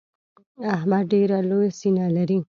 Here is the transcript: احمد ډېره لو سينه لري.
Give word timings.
احمد 0.75 1.03
ډېره 1.11 1.37
لو 1.49 1.59
سينه 1.79 2.05
لري. 2.15 2.39